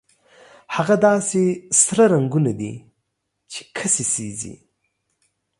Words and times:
هغه 0.75 0.95
داسې 1.07 1.43
سره 1.83 2.03
رنګونه 2.13 2.51
دي 2.59 2.73
چې 3.51 3.59
کسي 3.77 4.03
سېزي. 4.13 4.53